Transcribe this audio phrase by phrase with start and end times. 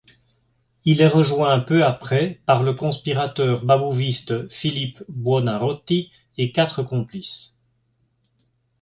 [0.83, 7.55] Il est rejoint peu après par le conspirateur babouviste Philippe Buonarroti et quatre complices.